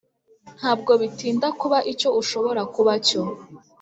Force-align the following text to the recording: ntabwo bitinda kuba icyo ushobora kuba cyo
ntabwo 0.57 0.91
bitinda 1.01 1.47
kuba 1.59 1.77
icyo 1.91 2.09
ushobora 2.21 2.61
kuba 2.75 2.93
cyo 3.07 3.21